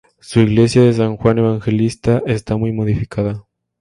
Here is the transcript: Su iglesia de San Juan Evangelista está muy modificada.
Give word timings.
Su 0.19 0.39
iglesia 0.39 0.81
de 0.81 0.93
San 0.93 1.15
Juan 1.15 1.37
Evangelista 1.37 2.23
está 2.25 2.57
muy 2.57 2.71
modificada. 2.71 3.45